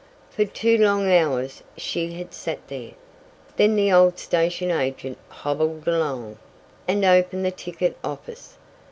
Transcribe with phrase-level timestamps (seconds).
[0.31, 2.93] For two long hours she had sat there,
[3.57, 6.39] then the old station agent hobbled along,
[6.87, 8.57] and opened the ticket office.